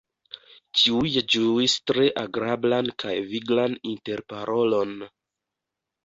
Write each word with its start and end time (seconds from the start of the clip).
Ĉiuj 0.83 1.09
ĝuis 1.33 1.75
tre 1.91 2.05
agrablan 2.21 2.89
kaj 3.03 3.13
viglan 3.33 3.75
interparolon. 3.91 4.95